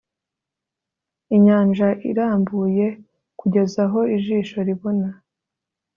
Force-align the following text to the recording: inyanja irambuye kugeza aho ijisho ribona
inyanja 1.35 1.87
irambuye 2.09 2.85
kugeza 3.39 3.79
aho 3.87 3.99
ijisho 4.15 4.57
ribona 4.67 5.09